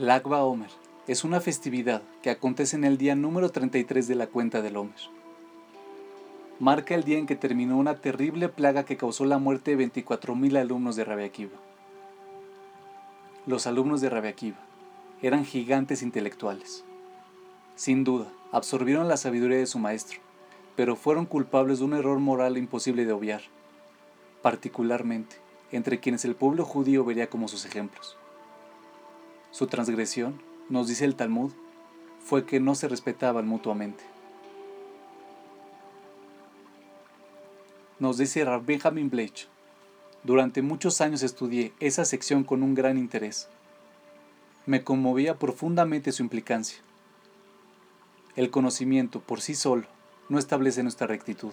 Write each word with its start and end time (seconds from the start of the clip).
Lagba 0.00 0.44
Omer 0.44 0.70
es 1.08 1.24
una 1.24 1.40
festividad 1.40 2.02
que 2.22 2.30
acontece 2.30 2.76
en 2.76 2.84
el 2.84 2.98
día 2.98 3.16
número 3.16 3.50
33 3.50 4.06
de 4.06 4.14
la 4.14 4.28
cuenta 4.28 4.62
del 4.62 4.76
Omer. 4.76 4.94
Marca 6.60 6.94
el 6.94 7.02
día 7.02 7.18
en 7.18 7.26
que 7.26 7.34
terminó 7.34 7.76
una 7.76 7.96
terrible 7.96 8.48
plaga 8.48 8.84
que 8.84 8.96
causó 8.96 9.24
la 9.24 9.38
muerte 9.38 9.74
de 9.74 9.84
24.000 9.92 10.56
alumnos 10.56 10.94
de 10.94 11.02
Rabbi 11.02 11.24
Akiva. 11.24 11.58
Los 13.44 13.66
alumnos 13.66 14.00
de 14.00 14.08
Rabbi 14.08 14.28
Akiva 14.28 14.58
eran 15.20 15.44
gigantes 15.44 16.02
intelectuales. 16.02 16.84
Sin 17.74 18.04
duda, 18.04 18.28
absorbieron 18.52 19.08
la 19.08 19.16
sabiduría 19.16 19.58
de 19.58 19.66
su 19.66 19.80
maestro, 19.80 20.20
pero 20.76 20.94
fueron 20.94 21.26
culpables 21.26 21.80
de 21.80 21.86
un 21.86 21.94
error 21.94 22.20
moral 22.20 22.56
imposible 22.56 23.04
de 23.04 23.14
obviar, 23.14 23.42
particularmente 24.42 25.34
entre 25.72 25.98
quienes 25.98 26.24
el 26.24 26.36
pueblo 26.36 26.64
judío 26.64 27.04
vería 27.04 27.28
como 27.28 27.48
sus 27.48 27.64
ejemplos. 27.64 28.16
Su 29.50 29.66
transgresión, 29.66 30.40
nos 30.68 30.88
dice 30.88 31.04
el 31.04 31.16
Talmud, 31.16 31.52
fue 32.20 32.44
que 32.44 32.60
no 32.60 32.74
se 32.74 32.88
respetaban 32.88 33.46
mutuamente. 33.46 34.04
Nos 37.98 38.18
dice 38.18 38.44
Rabbi 38.44 38.74
Benjamin 38.74 39.10
Bleich, 39.10 39.48
durante 40.22 40.62
muchos 40.62 41.00
años 41.00 41.22
estudié 41.22 41.72
esa 41.80 42.04
sección 42.04 42.44
con 42.44 42.62
un 42.62 42.74
gran 42.74 42.98
interés. 42.98 43.48
Me 44.66 44.84
conmovía 44.84 45.38
profundamente 45.38 46.12
su 46.12 46.22
implicancia. 46.22 46.78
El 48.36 48.50
conocimiento 48.50 49.20
por 49.20 49.40
sí 49.40 49.54
solo 49.54 49.86
no 50.28 50.38
establece 50.38 50.82
nuestra 50.82 51.06
rectitud. 51.06 51.52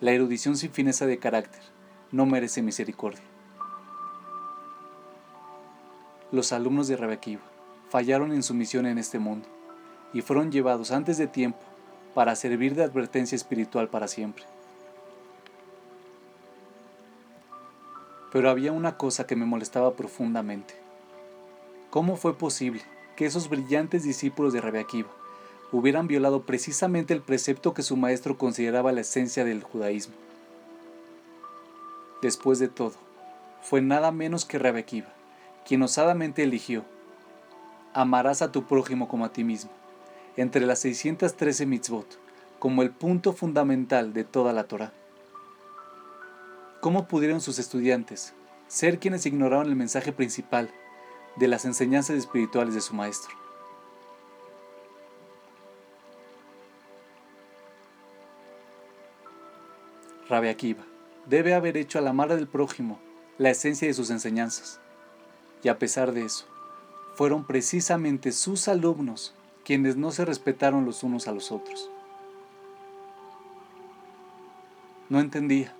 La 0.00 0.12
erudición 0.12 0.56
sin 0.56 0.70
fineza 0.70 1.06
de 1.06 1.18
carácter 1.18 1.62
no 2.10 2.26
merece 2.26 2.60
misericordia. 2.60 3.31
Los 6.32 6.52
alumnos 6.52 6.88
de 6.88 6.96
Rebequiva 6.96 7.42
fallaron 7.90 8.32
en 8.32 8.42
su 8.42 8.54
misión 8.54 8.86
en 8.86 8.96
este 8.96 9.18
mundo 9.18 9.46
y 10.14 10.22
fueron 10.22 10.50
llevados 10.50 10.90
antes 10.90 11.18
de 11.18 11.26
tiempo 11.26 11.60
para 12.14 12.34
servir 12.36 12.74
de 12.74 12.82
advertencia 12.82 13.36
espiritual 13.36 13.88
para 13.88 14.08
siempre. 14.08 14.44
Pero 18.32 18.48
había 18.48 18.72
una 18.72 18.96
cosa 18.96 19.26
que 19.26 19.36
me 19.36 19.44
molestaba 19.44 19.94
profundamente. 19.94 20.74
¿Cómo 21.90 22.16
fue 22.16 22.38
posible 22.38 22.80
que 23.14 23.26
esos 23.26 23.50
brillantes 23.50 24.02
discípulos 24.02 24.54
de 24.54 24.62
Rebequiva 24.62 25.10
hubieran 25.70 26.06
violado 26.06 26.44
precisamente 26.44 27.12
el 27.12 27.20
precepto 27.20 27.74
que 27.74 27.82
su 27.82 27.98
maestro 27.98 28.38
consideraba 28.38 28.92
la 28.92 29.02
esencia 29.02 29.44
del 29.44 29.62
judaísmo? 29.62 30.14
Después 32.22 32.58
de 32.58 32.68
todo, 32.68 32.94
fue 33.60 33.82
nada 33.82 34.12
menos 34.12 34.46
que 34.46 34.58
Rebequiva 34.58 35.08
quien 35.66 35.82
osadamente 35.82 36.42
eligió, 36.42 36.84
amarás 37.94 38.42
a 38.42 38.52
tu 38.52 38.64
prójimo 38.64 39.08
como 39.08 39.24
a 39.24 39.32
ti 39.32 39.44
mismo, 39.44 39.70
entre 40.36 40.66
las 40.66 40.80
613 40.80 41.66
mitzvot, 41.66 42.18
como 42.58 42.82
el 42.82 42.90
punto 42.90 43.32
fundamental 43.32 44.12
de 44.12 44.24
toda 44.24 44.52
la 44.52 44.64
Torah. 44.64 44.92
¿Cómo 46.80 47.06
pudieron 47.06 47.40
sus 47.40 47.58
estudiantes 47.58 48.34
ser 48.66 48.98
quienes 48.98 49.26
ignoraron 49.26 49.66
el 49.66 49.76
mensaje 49.76 50.12
principal 50.12 50.70
de 51.36 51.48
las 51.48 51.64
enseñanzas 51.64 52.16
espirituales 52.16 52.74
de 52.74 52.80
su 52.80 52.94
maestro? 52.94 53.36
Rabbi 60.28 60.48
Akiva 60.48 60.82
debe 61.26 61.52
haber 61.54 61.76
hecho 61.76 61.98
a 61.98 62.02
la 62.02 62.12
madre 62.12 62.36
del 62.36 62.48
prójimo 62.48 62.98
la 63.38 63.50
esencia 63.50 63.86
de 63.86 63.94
sus 63.94 64.10
enseñanzas. 64.10 64.80
Y 65.62 65.68
a 65.68 65.78
pesar 65.78 66.12
de 66.12 66.24
eso, 66.24 66.46
fueron 67.14 67.44
precisamente 67.44 68.32
sus 68.32 68.68
alumnos 68.68 69.34
quienes 69.64 69.96
no 69.96 70.10
se 70.10 70.24
respetaron 70.24 70.84
los 70.84 71.02
unos 71.02 71.28
a 71.28 71.32
los 71.32 71.52
otros. 71.52 71.88
No 75.08 75.20
entendía, 75.20 75.74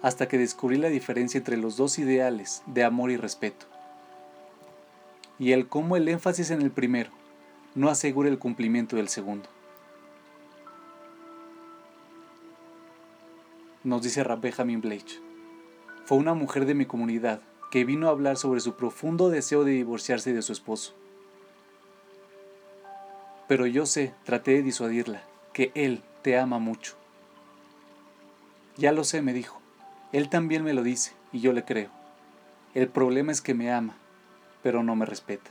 hasta 0.00 0.28
que 0.28 0.38
descubrí 0.38 0.76
la 0.76 0.88
diferencia 0.88 1.38
entre 1.38 1.56
los 1.56 1.76
dos 1.76 1.98
ideales 1.98 2.62
de 2.66 2.84
amor 2.84 3.10
y 3.10 3.16
respeto, 3.16 3.66
y 5.38 5.52
el 5.52 5.68
cómo 5.68 5.96
el 5.96 6.08
énfasis 6.08 6.50
en 6.50 6.62
el 6.62 6.70
primero 6.70 7.10
no 7.74 7.88
asegura 7.88 8.28
el 8.28 8.38
cumplimiento 8.38 8.96
del 8.96 9.08
segundo. 9.08 9.48
Nos 13.82 14.02
dice 14.02 14.22
Rabbe 14.22 14.52
Jamin 14.52 14.80
Bleich, 14.80 15.20
fue 16.04 16.18
una 16.18 16.34
mujer 16.34 16.66
de 16.66 16.74
mi 16.74 16.86
comunidad 16.86 17.40
que 17.70 17.84
vino 17.84 18.08
a 18.08 18.10
hablar 18.10 18.36
sobre 18.36 18.60
su 18.60 18.74
profundo 18.74 19.30
deseo 19.30 19.64
de 19.64 19.72
divorciarse 19.72 20.32
de 20.32 20.42
su 20.42 20.52
esposo. 20.52 20.92
Pero 23.46 23.66
yo 23.66 23.86
sé, 23.86 24.12
traté 24.24 24.52
de 24.52 24.62
disuadirla, 24.62 25.22
que 25.52 25.70
él 25.74 26.02
te 26.22 26.36
ama 26.38 26.58
mucho. 26.58 26.94
Ya 28.76 28.92
lo 28.92 29.04
sé, 29.04 29.22
me 29.22 29.32
dijo. 29.32 29.60
Él 30.12 30.28
también 30.28 30.64
me 30.64 30.74
lo 30.74 30.82
dice, 30.82 31.12
y 31.32 31.40
yo 31.40 31.52
le 31.52 31.64
creo. 31.64 31.90
El 32.74 32.88
problema 32.88 33.32
es 33.32 33.40
que 33.40 33.54
me 33.54 33.72
ama, 33.72 33.96
pero 34.62 34.82
no 34.82 34.96
me 34.96 35.06
respeta. 35.06 35.50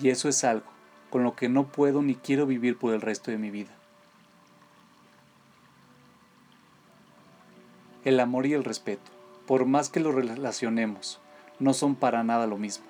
Y 0.00 0.08
eso 0.08 0.28
es 0.28 0.44
algo 0.44 0.66
con 1.10 1.22
lo 1.22 1.34
que 1.34 1.48
no 1.48 1.68
puedo 1.68 2.02
ni 2.02 2.14
quiero 2.14 2.46
vivir 2.46 2.78
por 2.78 2.92
el 2.92 3.00
resto 3.00 3.30
de 3.30 3.38
mi 3.38 3.50
vida. 3.50 3.70
El 8.04 8.20
amor 8.20 8.46
y 8.46 8.52
el 8.52 8.64
respeto 8.64 9.17
por 9.48 9.64
más 9.64 9.88
que 9.88 9.98
lo 9.98 10.12
relacionemos, 10.12 11.20
no 11.58 11.72
son 11.72 11.94
para 11.94 12.22
nada 12.22 12.46
lo 12.46 12.58
mismo. 12.58 12.84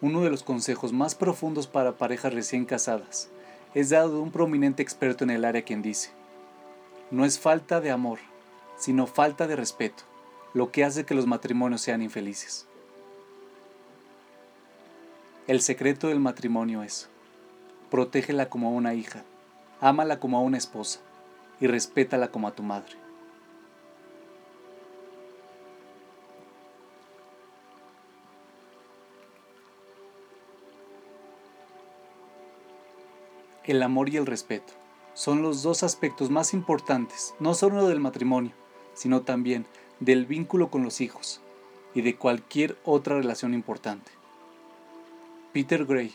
Uno 0.00 0.22
de 0.22 0.30
los 0.30 0.42
consejos 0.42 0.92
más 0.92 1.14
profundos 1.14 1.68
para 1.68 1.92
parejas 1.92 2.34
recién 2.34 2.64
casadas 2.64 3.30
es 3.72 3.90
dado 3.90 4.14
de 4.14 4.18
un 4.18 4.32
prominente 4.32 4.82
experto 4.82 5.22
en 5.22 5.30
el 5.30 5.44
área 5.44 5.62
quien 5.62 5.80
dice, 5.80 6.10
no 7.12 7.24
es 7.24 7.38
falta 7.38 7.80
de 7.80 7.92
amor, 7.92 8.18
sino 8.76 9.06
falta 9.06 9.46
de 9.46 9.54
respeto, 9.54 10.02
lo 10.54 10.72
que 10.72 10.82
hace 10.82 11.04
que 11.04 11.14
los 11.14 11.28
matrimonios 11.28 11.82
sean 11.82 12.02
infelices. 12.02 12.66
El 15.46 15.60
secreto 15.60 16.08
del 16.08 16.18
matrimonio 16.18 16.82
es, 16.82 17.08
protégela 17.92 18.50
como 18.50 18.66
a 18.66 18.72
una 18.72 18.94
hija, 18.94 19.22
ámala 19.80 20.18
como 20.18 20.36
a 20.36 20.40
una 20.40 20.58
esposa, 20.58 20.98
y 21.60 21.66
respétala 21.66 22.30
como 22.30 22.48
a 22.48 22.54
tu 22.54 22.62
madre. 22.62 22.96
El 33.64 33.82
amor 33.82 34.08
y 34.08 34.16
el 34.16 34.26
respeto 34.26 34.72
son 35.14 35.42
los 35.42 35.62
dos 35.62 35.82
aspectos 35.82 36.30
más 36.30 36.54
importantes, 36.54 37.34
no 37.38 37.54
solo 37.54 37.86
del 37.86 38.00
matrimonio, 38.00 38.52
sino 38.94 39.22
también 39.22 39.66
del 40.00 40.26
vínculo 40.26 40.70
con 40.70 40.82
los 40.82 41.00
hijos 41.00 41.40
y 41.94 42.00
de 42.00 42.16
cualquier 42.16 42.78
otra 42.84 43.16
relación 43.16 43.54
importante. 43.54 44.10
Peter 45.52 45.84
Gray 45.84 46.12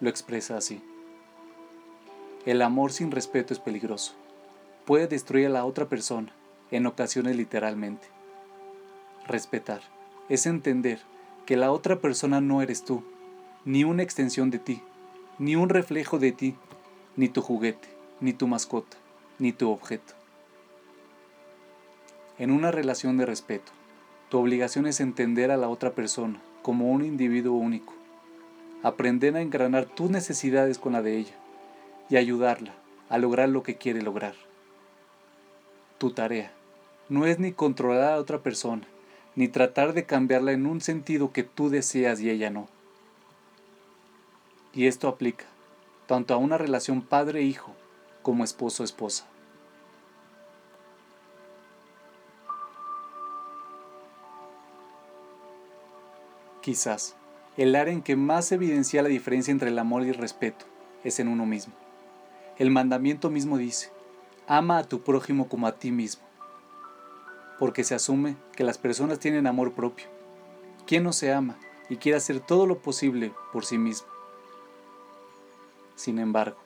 lo 0.00 0.08
expresa 0.08 0.56
así. 0.56 0.82
El 2.44 2.60
amor 2.60 2.90
sin 2.90 3.12
respeto 3.12 3.54
es 3.54 3.60
peligroso. 3.60 4.14
Puede 4.84 5.06
destruir 5.06 5.46
a 5.46 5.50
la 5.50 5.64
otra 5.64 5.88
persona, 5.88 6.32
en 6.72 6.86
ocasiones 6.86 7.36
literalmente. 7.36 8.08
Respetar 9.28 9.80
es 10.28 10.46
entender 10.46 10.98
que 11.46 11.56
la 11.56 11.70
otra 11.70 12.00
persona 12.00 12.40
no 12.40 12.60
eres 12.60 12.84
tú, 12.84 13.04
ni 13.64 13.84
una 13.84 14.02
extensión 14.02 14.50
de 14.50 14.58
ti, 14.58 14.82
ni 15.38 15.54
un 15.54 15.68
reflejo 15.68 16.18
de 16.18 16.32
ti, 16.32 16.56
ni 17.14 17.28
tu 17.28 17.42
juguete, 17.42 17.88
ni 18.20 18.32
tu 18.32 18.48
mascota, 18.48 18.96
ni 19.38 19.52
tu 19.52 19.70
objeto. 19.70 20.14
En 22.38 22.50
una 22.50 22.72
relación 22.72 23.18
de 23.18 23.26
respeto, 23.26 23.70
tu 24.30 24.38
obligación 24.38 24.88
es 24.88 24.98
entender 24.98 25.52
a 25.52 25.56
la 25.56 25.68
otra 25.68 25.92
persona 25.92 26.40
como 26.62 26.90
un 26.90 27.04
individuo 27.04 27.56
único, 27.56 27.94
aprender 28.82 29.36
a 29.36 29.42
engranar 29.42 29.84
tus 29.84 30.10
necesidades 30.10 30.78
con 30.78 30.94
la 30.94 31.02
de 31.02 31.18
ella, 31.18 31.34
y 32.12 32.18
ayudarla 32.18 32.74
a 33.08 33.16
lograr 33.16 33.48
lo 33.48 33.62
que 33.62 33.76
quiere 33.76 34.02
lograr. 34.02 34.34
Tu 35.96 36.10
tarea 36.10 36.52
no 37.08 37.24
es 37.24 37.38
ni 37.38 37.52
controlar 37.52 38.12
a 38.12 38.18
otra 38.18 38.40
persona, 38.40 38.86
ni 39.34 39.48
tratar 39.48 39.94
de 39.94 40.04
cambiarla 40.04 40.52
en 40.52 40.66
un 40.66 40.82
sentido 40.82 41.32
que 41.32 41.42
tú 41.42 41.70
deseas 41.70 42.20
y 42.20 42.28
ella 42.28 42.50
no. 42.50 42.68
Y 44.74 44.88
esto 44.88 45.08
aplica 45.08 45.46
tanto 46.06 46.34
a 46.34 46.36
una 46.36 46.58
relación 46.58 47.00
padre-hijo 47.00 47.72
como 48.20 48.44
esposo-esposa. 48.44 49.24
Quizás 56.60 57.16
el 57.56 57.74
área 57.74 57.94
en 57.94 58.02
que 58.02 58.16
más 58.16 58.52
evidencia 58.52 59.00
la 59.00 59.08
diferencia 59.08 59.50
entre 59.50 59.70
el 59.70 59.78
amor 59.78 60.04
y 60.04 60.10
el 60.10 60.16
respeto 60.16 60.66
es 61.04 61.18
en 61.18 61.28
uno 61.28 61.46
mismo. 61.46 61.81
El 62.58 62.70
mandamiento 62.70 63.30
mismo 63.30 63.56
dice, 63.56 63.90
ama 64.46 64.78
a 64.78 64.84
tu 64.84 65.02
prójimo 65.02 65.48
como 65.48 65.66
a 65.66 65.72
ti 65.72 65.90
mismo. 65.90 66.22
porque 67.58 67.84
se 67.84 67.94
asume 67.94 68.34
que 68.56 68.64
las 68.64 68.76
personas 68.76 69.20
tienen 69.20 69.46
amor 69.46 69.72
propio. 69.72 70.06
¿Quién 70.84 71.04
no 71.04 71.12
se 71.12 71.32
ama 71.32 71.56
y 71.88 71.96
quiere 71.96 72.18
hacer 72.18 72.40
todo 72.40 72.66
lo 72.66 72.78
posible 72.78 73.32
por 73.52 73.64
sí 73.64 73.78
mismo? 73.78 74.08
Sin 75.94 76.18
embargo, 76.18 76.56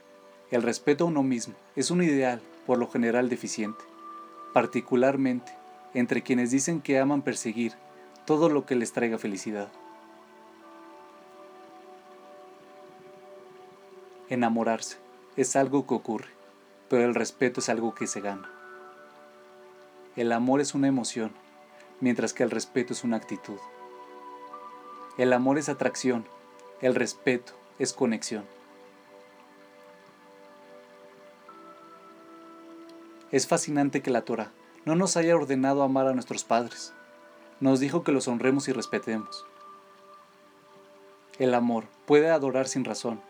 el 0.50 0.62
respeto 0.62 1.04
a 1.04 1.08
uno 1.08 1.22
mismo 1.22 1.54
es 1.74 1.90
un 1.90 2.02
ideal 2.02 2.40
por 2.66 2.78
lo 2.78 2.88
general 2.88 3.28
deficiente, 3.28 3.84
particularmente 4.54 5.52
entre 5.92 6.22
quienes 6.22 6.50
dicen 6.50 6.80
que 6.80 6.98
aman 6.98 7.20
perseguir 7.20 7.74
todo 8.24 8.48
lo 8.48 8.64
que 8.64 8.74
les 8.74 8.92
traiga 8.92 9.18
felicidad. 9.18 9.68
Enamorarse 14.30 15.05
es 15.36 15.54
algo 15.56 15.86
que 15.86 15.94
ocurre, 15.94 16.30
pero 16.88 17.04
el 17.04 17.14
respeto 17.14 17.60
es 17.60 17.68
algo 17.68 17.94
que 17.94 18.06
se 18.06 18.20
gana. 18.20 18.50
El 20.16 20.32
amor 20.32 20.60
es 20.60 20.74
una 20.74 20.88
emoción, 20.88 21.32
mientras 22.00 22.32
que 22.32 22.42
el 22.42 22.50
respeto 22.50 22.94
es 22.94 23.04
una 23.04 23.18
actitud. 23.18 23.58
El 25.18 25.32
amor 25.32 25.58
es 25.58 25.68
atracción, 25.68 26.26
el 26.80 26.94
respeto 26.94 27.52
es 27.78 27.92
conexión. 27.92 28.44
Es 33.30 33.46
fascinante 33.46 34.00
que 34.00 34.10
la 34.10 34.22
Torah 34.22 34.52
no 34.86 34.94
nos 34.94 35.16
haya 35.16 35.36
ordenado 35.36 35.82
amar 35.82 36.06
a 36.06 36.14
nuestros 36.14 36.44
padres. 36.44 36.94
Nos 37.60 37.80
dijo 37.80 38.04
que 38.04 38.12
los 38.12 38.28
honremos 38.28 38.68
y 38.68 38.72
respetemos. 38.72 39.44
El 41.38 41.54
amor 41.54 41.84
puede 42.06 42.30
adorar 42.30 42.68
sin 42.68 42.84
razón. 42.84 43.20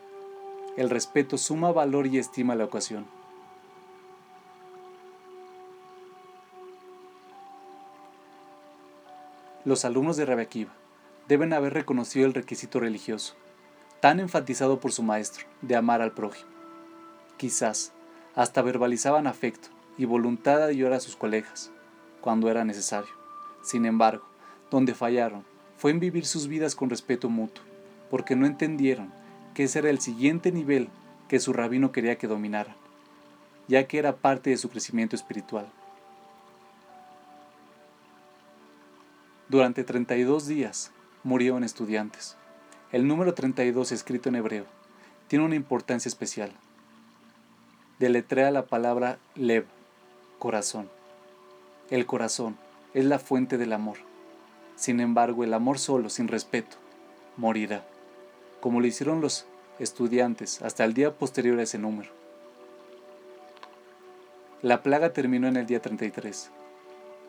El 0.76 0.90
respeto 0.90 1.38
suma 1.38 1.73
valor 1.73 2.06
y 2.06 2.19
estima 2.19 2.55
la 2.55 2.64
ocasión. 2.64 3.06
Los 9.64 9.84
alumnos 9.84 10.17
de 10.17 10.26
Rebequiva 10.26 10.73
deben 11.28 11.52
haber 11.52 11.75
reconocido 11.75 12.26
el 12.26 12.34
requisito 12.34 12.78
religioso, 12.78 13.34
tan 14.00 14.20
enfatizado 14.20 14.78
por 14.78 14.93
su 14.93 15.02
maestro, 15.02 15.46
de 15.62 15.76
amar 15.76 16.02
al 16.02 16.12
prójimo. 16.12 16.50
Quizás 17.37 17.93
hasta 18.34 18.62
verbalizaban 18.62 19.26
afecto, 19.26 19.69
y 19.99 20.05
voluntad 20.05 20.58
de 20.58 20.64
ayudar 20.64 20.93
a 20.93 21.00
sus 21.00 21.17
colegas, 21.17 21.70
cuando 22.20 22.50
era 22.50 22.64
necesario. 22.64 23.11
Sin 23.62 23.87
embargo, 23.87 24.25
donde 24.70 24.94
fallaron 24.94 25.44
fue 25.78 25.90
en 25.90 26.00
vivir 26.00 26.26
sus 26.26 26.49
vidas 26.49 26.75
con 26.75 26.90
respeto 26.90 27.28
mutuo, 27.28 27.64
porque 28.11 28.37
no 28.37 28.46
entendieron 28.46 29.12
que 29.56 29.64
ese 29.64 29.78
era 29.78 29.88
el 29.88 30.00
siguiente 30.00 30.52
nivel 30.52 30.90
que 31.28 31.40
su 31.40 31.54
rabino 31.54 31.90
quería 31.90 32.18
que 32.18 32.26
dominaran, 32.26 32.76
ya 33.68 33.86
que 33.86 33.96
era 33.96 34.16
parte 34.16 34.50
de 34.50 34.58
su 34.58 34.68
crecimiento 34.68 35.16
espiritual. 35.16 35.66
Durante 39.48 39.82
32 39.82 40.46
días 40.46 40.92
murieron 41.24 41.64
estudiantes. 41.64 42.36
El 42.92 43.08
número 43.08 43.32
32 43.32 43.92
escrito 43.92 44.28
en 44.28 44.34
hebreo 44.34 44.66
tiene 45.26 45.46
una 45.46 45.54
importancia 45.54 46.10
especial. 46.10 46.52
Deletrea 47.98 48.50
la 48.50 48.66
palabra 48.66 49.18
lev, 49.36 49.64
corazón. 50.38 50.90
El 51.88 52.04
corazón 52.04 52.58
es 52.92 53.06
la 53.06 53.18
fuente 53.18 53.56
del 53.56 53.72
amor. 53.72 53.96
Sin 54.74 55.00
embargo, 55.00 55.44
el 55.44 55.54
amor 55.54 55.78
solo, 55.78 56.10
sin 56.10 56.28
respeto, 56.28 56.76
morirá, 57.38 57.86
como 58.66 58.80
lo 58.80 58.88
hicieron 58.88 59.20
los 59.20 59.46
estudiantes 59.78 60.60
hasta 60.60 60.84
el 60.84 60.92
día 60.92 61.16
posterior 61.16 61.56
a 61.60 61.62
ese 61.62 61.78
número. 61.78 62.10
La 64.60 64.82
plaga 64.82 65.12
terminó 65.12 65.46
en 65.46 65.56
el 65.56 65.66
día 65.66 65.80
33, 65.80 66.50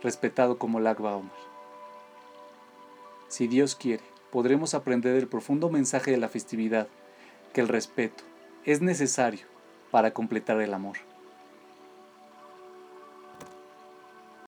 respetado 0.02 0.58
como 0.58 0.80
Lag 0.80 1.00
Baomer. 1.00 1.30
Si 3.28 3.46
Dios 3.46 3.76
quiere, 3.76 4.04
podremos 4.32 4.74
aprender 4.74 5.16
el 5.16 5.28
profundo 5.28 5.70
mensaje 5.70 6.10
de 6.10 6.18
la 6.18 6.28
festividad, 6.28 6.88
que 7.54 7.62
el 7.62 7.68
respeto 7.68 8.24
es 8.66 8.82
necesario 8.82 9.46
para 9.92 10.16
completar 10.16 10.60
el 10.60 10.74
amor. 10.74 10.98